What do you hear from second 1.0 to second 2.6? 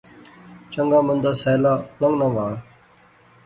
مندا سیلا لنگنا وہا